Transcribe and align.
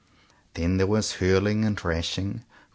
Then 0.55 0.77
there 0.77 0.87
was 0.87 1.17
hurling 1.17 1.63
and 1.63 1.77
rashing. 1.77 2.41